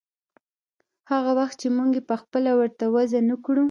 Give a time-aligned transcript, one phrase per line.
[1.11, 3.59] هغه وخت چې موږ يې پخپله ورته وضع نه کړو.